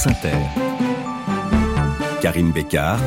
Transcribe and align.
France 0.00 0.16
Inter. 0.16 0.38
Karine 2.22 2.52
Bécard, 2.52 3.00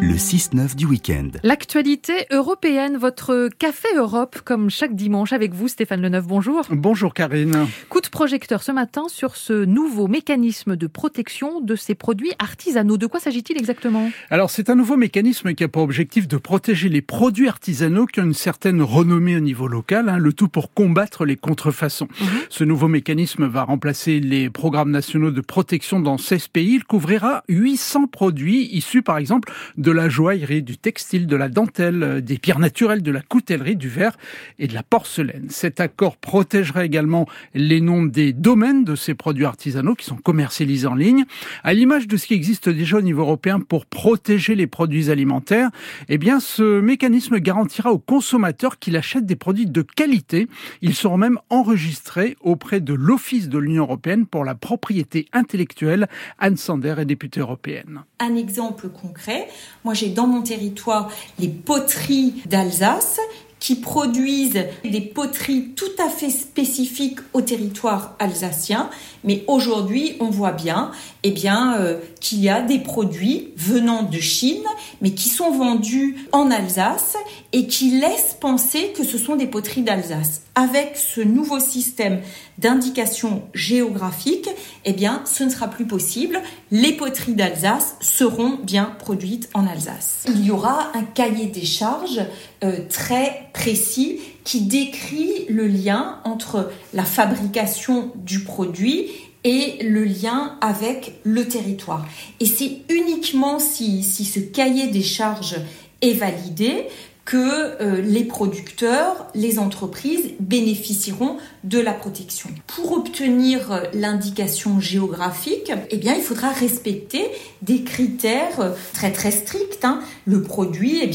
le 0.00 0.14
6-9 0.14 0.76
du 0.76 0.86
week-end. 0.86 1.28
L'actualité 1.42 2.26
européenne, 2.30 2.96
votre 2.96 3.50
Café 3.58 3.88
Europe, 3.96 4.40
comme 4.44 4.70
chaque 4.70 4.94
dimanche 4.94 5.32
avec 5.34 5.52
vous, 5.52 5.68
Stéphane 5.68 6.00
Leneuf, 6.00 6.26
bonjour. 6.26 6.62
Bonjour 6.70 7.12
Karine. 7.12 7.66
Coup 7.90 8.00
de 8.00 8.08
projecteur 8.08 8.62
ce 8.62 8.72
matin 8.72 9.02
sur 9.08 9.36
ce 9.36 9.64
nouveau 9.64 10.08
mécanisme 10.08 10.76
de 10.76 10.86
protection 10.86 11.60
de 11.60 11.76
ces 11.76 11.94
produits 11.94 12.32
artisanaux. 12.38 12.96
De 12.96 13.06
quoi 13.06 13.20
s'agit-il 13.20 13.58
exactement? 13.58 14.10
Alors 14.30 14.50
c'est 14.50 14.70
un 14.70 14.74
nouveau 14.74 14.96
mécanisme 14.96 15.52
qui 15.54 15.64
a 15.64 15.68
pour 15.68 15.82
objectif 15.82 16.26
de 16.26 16.38
protéger 16.38 16.88
les 16.88 17.02
produits 17.02 17.48
artisanaux 17.48 18.06
qui 18.06 18.20
ont 18.20 18.24
une 18.24 18.32
certaine 18.32 18.80
renommée 18.80 19.36
au 19.36 19.40
niveau 19.40 19.68
local, 19.68 20.08
hein, 20.08 20.18
le 20.18 20.32
tout 20.32 20.48
pour 20.48 20.72
combattre 20.72 21.26
les 21.26 21.36
contrefaçons. 21.36 22.08
Mhm. 22.20 22.26
Ce 22.48 22.64
nouveau 22.64 22.88
mécanisme 22.88 23.46
va 23.46 23.64
remplacer 23.64 24.20
les 24.20 24.48
programmes 24.48 24.90
nationaux 24.90 25.30
de 25.30 25.40
protection 25.42 26.00
dans 26.00 26.16
16 26.16 26.48
pays. 26.48 26.76
Il 26.76 26.84
couvrira 26.84 27.44
800 27.48 28.06
produits 28.06 28.66
issus 28.72 29.02
par 29.02 29.18
exemple 29.18 29.52
de 29.76 29.89
de 29.90 29.94
la 29.96 30.08
joaillerie, 30.08 30.62
du 30.62 30.78
textile, 30.78 31.26
de 31.26 31.34
la 31.34 31.48
dentelle, 31.48 32.02
euh, 32.04 32.20
des 32.20 32.38
pierres 32.38 32.60
naturelles, 32.60 33.02
de 33.02 33.10
la 33.10 33.22
coutellerie, 33.22 33.74
du 33.74 33.88
verre 33.88 34.16
et 34.60 34.68
de 34.68 34.74
la 34.74 34.84
porcelaine. 34.84 35.46
Cet 35.48 35.80
accord 35.80 36.16
protégerait 36.16 36.86
également 36.86 37.26
les 37.54 37.80
noms 37.80 38.04
des 38.04 38.32
domaines 38.32 38.84
de 38.84 38.94
ces 38.94 39.14
produits 39.14 39.46
artisanaux 39.46 39.96
qui 39.96 40.04
sont 40.04 40.16
commercialisés 40.16 40.86
en 40.86 40.94
ligne, 40.94 41.24
à 41.64 41.74
l'image 41.74 42.06
de 42.06 42.16
ce 42.16 42.28
qui 42.28 42.34
existe 42.34 42.68
déjà 42.68 42.98
au 42.98 43.02
niveau 43.02 43.22
européen 43.22 43.58
pour 43.58 43.84
protéger 43.84 44.54
les 44.54 44.68
produits 44.68 45.10
alimentaires. 45.10 45.70
Eh 46.08 46.18
bien, 46.18 46.38
ce 46.38 46.80
mécanisme 46.80 47.40
garantira 47.40 47.90
aux 47.90 47.98
consommateurs 47.98 48.78
qu'il 48.78 48.96
achètent 48.96 49.26
des 49.26 49.34
produits 49.34 49.66
de 49.66 49.82
qualité. 49.82 50.46
Ils 50.82 50.94
seront 50.94 51.16
même 51.16 51.40
enregistrés 51.48 52.36
auprès 52.42 52.78
de 52.78 52.94
l'Office 52.94 53.48
de 53.48 53.58
l'Union 53.58 53.82
européenne 53.82 54.26
pour 54.26 54.44
la 54.44 54.54
propriété 54.54 55.26
intellectuelle. 55.32 56.06
Anne 56.38 56.56
Sander 56.56 56.94
est 56.98 57.06
députée 57.06 57.40
européenne. 57.40 58.04
Un 58.20 58.36
exemple 58.36 58.88
concret, 58.88 59.48
moi, 59.84 59.94
j'ai 59.94 60.08
dans 60.08 60.26
mon 60.26 60.42
territoire 60.42 61.10
les 61.38 61.48
poteries 61.48 62.42
d'Alsace 62.46 63.20
qui 63.60 63.76
produisent 63.76 64.64
des 64.82 65.00
poteries 65.02 65.68
tout 65.76 65.84
à 66.02 66.08
fait 66.08 66.30
spécifiques 66.30 67.20
au 67.34 67.42
territoire 67.42 68.16
alsacien. 68.18 68.90
Mais 69.22 69.44
aujourd'hui, 69.46 70.16
on 70.18 70.30
voit 70.30 70.52
bien, 70.52 70.90
eh 71.22 71.30
bien, 71.30 71.76
euh, 71.78 71.98
qu'il 72.20 72.40
y 72.40 72.48
a 72.48 72.62
des 72.62 72.78
produits 72.78 73.52
venant 73.56 74.02
de 74.02 74.18
Chine, 74.18 74.64
mais 75.02 75.12
qui 75.12 75.28
sont 75.28 75.50
vendus 75.50 76.16
en 76.32 76.50
Alsace 76.50 77.16
et 77.52 77.66
qui 77.66 78.00
laissent 78.00 78.36
penser 78.40 78.92
que 78.96 79.04
ce 79.04 79.18
sont 79.18 79.36
des 79.36 79.46
poteries 79.46 79.82
d'Alsace. 79.82 80.42
Avec 80.54 80.96
ce 80.96 81.20
nouveau 81.20 81.60
système 81.60 82.20
d'indication 82.58 83.42
géographique, 83.54 84.48
eh 84.84 84.92
bien, 84.92 85.22
ce 85.26 85.44
ne 85.44 85.50
sera 85.50 85.68
plus 85.68 85.86
possible. 85.86 86.40
Les 86.70 86.92
poteries 86.92 87.34
d'Alsace 87.34 87.96
seront 88.00 88.58
bien 88.62 88.94
produites 88.98 89.50
en 89.52 89.66
Alsace. 89.66 90.24
Il 90.28 90.44
y 90.44 90.50
aura 90.50 90.90
un 90.94 91.02
cahier 91.02 91.46
des 91.46 91.64
charges 91.64 92.22
euh, 92.64 92.78
très 92.88 93.49
précis 93.52 94.20
qui 94.44 94.62
décrit 94.62 95.46
le 95.48 95.66
lien 95.66 96.18
entre 96.24 96.70
la 96.94 97.04
fabrication 97.04 98.12
du 98.16 98.40
produit 98.40 99.08
et 99.44 99.78
le 99.82 100.04
lien 100.04 100.56
avec 100.60 101.14
le 101.24 101.46
territoire. 101.46 102.06
Et 102.40 102.46
c'est 102.46 102.78
uniquement 102.88 103.58
si, 103.58 104.02
si 104.02 104.24
ce 104.24 104.40
cahier 104.40 104.88
des 104.88 105.02
charges 105.02 105.56
est 106.02 106.12
validé 106.12 106.86
que 107.30 107.80
euh, 107.80 108.02
les 108.02 108.24
producteurs, 108.24 109.28
les 109.36 109.60
entreprises 109.60 110.32
bénéficieront 110.40 111.36
de 111.62 111.78
la 111.78 111.92
protection. 111.92 112.50
Pour 112.66 112.90
obtenir 112.90 113.70
euh, 113.70 113.82
l'indication 113.94 114.80
géographique, 114.80 115.70
eh 115.90 115.96
bien, 115.96 116.16
il 116.16 116.22
faudra 116.22 116.48
respecter 116.48 117.30
des 117.62 117.84
critères 117.84 118.58
euh, 118.58 118.70
très 119.12 119.30
stricts. 119.30 119.84
Hein. 119.84 120.00
Le 120.24 120.42
produit, 120.42 120.98
eh 121.04 121.10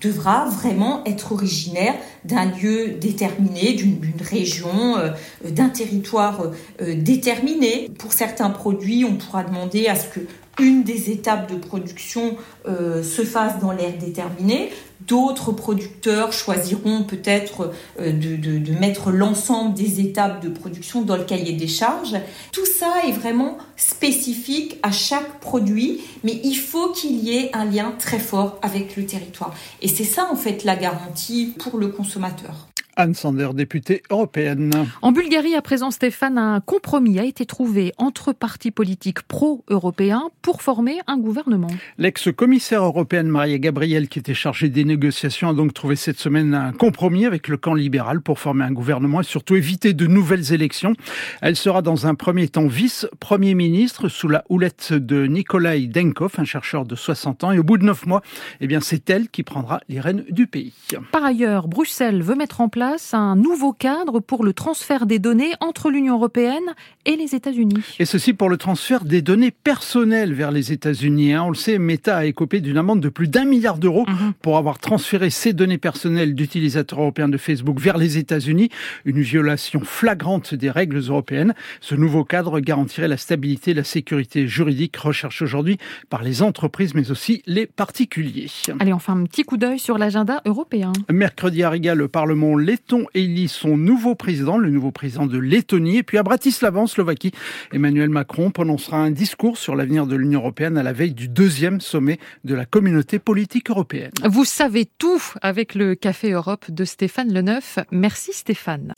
devra 0.00 0.44
vraiment 0.44 1.02
être 1.04 1.32
originaire 1.32 1.94
d'un 2.24 2.44
lieu 2.44 2.90
déterminé, 3.00 3.72
d'une 3.72 3.98
région, 4.20 4.96
d'un 5.42 5.70
territoire 5.70 6.52
déterminé. 6.78 7.88
Pour 7.98 8.12
certains 8.12 8.50
produits, 8.50 9.04
on 9.04 9.16
pourra 9.16 9.42
demander 9.42 9.88
à 9.88 9.96
ce 9.96 10.06
que 10.06 10.20
une 10.60 10.84
des 10.84 11.10
étapes 11.10 11.50
de 11.50 11.56
production 11.56 12.36
se 12.66 13.24
fasse 13.24 13.60
dans 13.60 13.72
l'air 13.72 13.92
déterminé. 13.98 14.70
D'autres 15.06 15.52
producteurs 15.52 16.32
choisiront 16.32 17.04
peut-être 17.04 17.72
euh, 18.00 18.12
de, 18.12 18.72
mettre 18.72 19.10
l'ensemble 19.10 19.74
des 19.74 20.00
étapes 20.00 20.42
de 20.42 20.48
production 20.48 21.02
dans 21.02 21.16
le 21.16 21.24
cahier 21.24 21.52
des 21.52 21.68
charges. 21.68 22.16
Tout 22.50 22.66
ça 22.66 22.92
est 23.06 23.12
vraiment 23.12 23.58
spécifique 23.76 24.78
à 24.82 24.90
chaque 24.90 25.40
produit, 25.40 26.00
mais 26.24 26.40
il 26.42 26.56
faut 26.56 26.92
qu'il 26.92 27.22
y 27.22 27.36
ait 27.36 27.54
un 27.54 27.66
lien 27.66 27.94
très 27.98 28.18
fort 28.18 28.58
avec 28.62 28.96
le 28.96 29.04
territoire. 29.06 29.54
Et 29.82 29.88
c'est 29.88 30.04
ça 30.04 30.28
en 30.30 30.36
fait 30.36 30.64
la 30.64 30.76
garantie 30.76 31.54
pour 31.58 31.78
le 31.78 31.88
consommateur. 31.88 32.68
Anne 32.96 33.14
Sander, 33.14 33.50
députée 33.52 34.02
européenne. 34.10 34.72
En 35.02 35.12
Bulgarie, 35.12 35.54
à 35.54 35.60
présent, 35.60 35.90
Stéphane, 35.90 36.38
un 36.38 36.60
compromis 36.60 37.18
a 37.18 37.24
été 37.24 37.44
trouvé 37.44 37.92
entre 37.98 38.32
partis 38.32 38.70
politiques 38.70 39.22
pro-européens 39.22 40.30
pour 40.40 40.62
former 40.62 40.98
un 41.06 41.18
gouvernement. 41.18 41.68
L'ex-commissaire 41.98 42.82
européenne 42.82 43.28
Maria 43.28 43.58
Gabriel, 43.58 44.08
qui 44.08 44.18
était 44.18 44.32
chargée 44.32 44.70
des 44.70 44.84
négociations, 44.84 45.50
a 45.50 45.54
donc 45.54 45.74
trouvé 45.74 45.94
cette 45.94 46.18
semaine 46.18 46.54
un 46.54 46.72
compromis 46.72 47.26
avec 47.26 47.48
le 47.48 47.58
camp 47.58 47.74
libéral 47.74 48.22
pour 48.22 48.38
former 48.38 48.64
un 48.64 48.72
gouvernement 48.72 49.20
et 49.20 49.24
surtout 49.24 49.56
éviter 49.56 49.92
de 49.92 50.06
nouvelles 50.06 50.54
élections. 50.54 50.94
Elle 51.42 51.56
sera 51.56 51.82
dans 51.82 52.06
un 52.06 52.14
premier 52.14 52.48
temps 52.48 52.66
vice-premier 52.66 53.54
ministre 53.54 54.08
sous 54.08 54.28
la 54.28 54.44
houlette 54.48 54.94
de 54.94 55.26
Nikolai 55.26 55.86
Denkov, 55.86 56.32
un 56.38 56.44
chercheur 56.44 56.86
de 56.86 56.96
60 56.96 57.44
ans. 57.44 57.52
Et 57.52 57.58
au 57.58 57.62
bout 57.62 57.76
de 57.76 57.84
neuf 57.84 58.06
mois, 58.06 58.22
eh 58.62 58.66
bien, 58.66 58.80
c'est 58.80 59.10
elle 59.10 59.28
qui 59.28 59.42
prendra 59.42 59.80
les 59.90 60.00
rênes 60.00 60.24
du 60.30 60.46
pays. 60.46 60.72
Par 61.12 61.24
ailleurs, 61.24 61.68
Bruxelles 61.68 62.22
veut 62.22 62.34
mettre 62.34 62.62
en 62.62 62.70
place 62.70 62.85
un 63.12 63.36
nouveau 63.36 63.72
cadre 63.72 64.20
pour 64.20 64.44
le 64.44 64.52
transfert 64.52 65.06
des 65.06 65.18
données 65.18 65.52
entre 65.60 65.90
l'Union 65.90 66.14
européenne 66.14 66.74
et 67.04 67.16
les 67.16 67.34
États-Unis. 67.34 67.96
Et 67.98 68.04
ceci 68.04 68.32
pour 68.32 68.48
le 68.48 68.56
transfert 68.56 69.04
des 69.04 69.22
données 69.22 69.50
personnelles 69.50 70.34
vers 70.34 70.50
les 70.50 70.72
États-Unis. 70.72 71.32
Hein. 71.32 71.44
On 71.44 71.50
le 71.50 71.54
sait, 71.54 71.78
Meta 71.78 72.16
a 72.16 72.24
écopé 72.24 72.60
d'une 72.60 72.78
amende 72.78 73.00
de 73.00 73.08
plus 73.08 73.28
d'un 73.28 73.44
milliard 73.44 73.78
d'euros 73.78 74.04
mhm. 74.06 74.32
pour 74.42 74.56
avoir 74.56 74.78
transféré 74.78 75.30
ses 75.30 75.52
données 75.52 75.78
personnelles 75.78 76.34
d'utilisateurs 76.34 77.00
européens 77.00 77.28
de 77.28 77.38
Facebook 77.38 77.78
vers 77.80 77.98
les 77.98 78.18
États-Unis. 78.18 78.70
Une 79.04 79.20
violation 79.20 79.80
flagrante 79.80 80.54
des 80.54 80.70
règles 80.70 80.98
européennes. 80.98 81.54
Ce 81.80 81.94
nouveau 81.94 82.24
cadre 82.24 82.60
garantirait 82.60 83.08
la 83.08 83.16
stabilité 83.16 83.72
et 83.72 83.74
la 83.74 83.84
sécurité 83.84 84.46
juridique 84.46 84.96
recherchée 84.96 85.44
aujourd'hui 85.44 85.78
par 86.10 86.22
les 86.22 86.42
entreprises, 86.42 86.94
mais 86.94 87.10
aussi 87.10 87.42
les 87.46 87.66
particuliers. 87.66 88.50
Allez, 88.80 88.92
enfin, 88.92 89.16
un 89.16 89.24
petit 89.24 89.44
coup 89.44 89.56
d'œil 89.56 89.78
sur 89.78 89.98
l'agenda 89.98 90.42
européen. 90.44 90.92
Mercredi 91.10 91.62
à 91.62 91.70
Riga, 91.70 91.94
le 91.94 92.08
Parlement 92.08 92.56
letton 92.76 93.06
élit 93.14 93.48
son 93.48 93.78
nouveau 93.78 94.14
président, 94.14 94.58
le 94.58 94.68
nouveau 94.68 94.90
président 94.90 95.26
de 95.26 95.38
Lettonie. 95.38 95.98
Et 95.98 96.02
puis 96.02 96.18
à 96.18 96.22
Bratislava, 96.22 96.80
en 96.80 96.86
Slovaquie, 96.86 97.32
Emmanuel 97.72 98.10
Macron 98.10 98.50
prononcera 98.50 98.98
un 98.98 99.10
discours 99.10 99.56
sur 99.56 99.74
l'avenir 99.74 100.06
de 100.06 100.14
l'Union 100.14 100.40
européenne 100.40 100.76
à 100.76 100.82
la 100.82 100.92
veille 100.92 101.14
du 101.14 101.28
deuxième 101.28 101.80
sommet 101.80 102.18
de 102.44 102.54
la 102.54 102.66
communauté 102.66 103.18
politique 103.18 103.70
européenne. 103.70 104.10
Vous 104.24 104.44
savez 104.44 104.84
tout 104.98 105.22
avec 105.40 105.74
le 105.74 105.94
Café 105.94 106.32
Europe 106.32 106.70
de 106.70 106.84
Stéphane 106.84 107.32
Leneuf. 107.32 107.78
Merci 107.90 108.34
Stéphane. 108.34 108.92